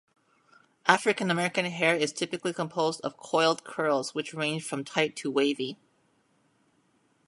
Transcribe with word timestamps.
African-American 0.87 1.65
hair 1.65 1.95
is 1.95 2.11
typically 2.11 2.53
composed 2.53 3.01
of 3.01 3.17
coiled 3.17 3.63
curls, 3.63 4.15
which 4.15 4.33
range 4.33 4.63
from 4.63 4.83
tight 4.83 5.15
to 5.17 5.29
wavy. 5.29 5.77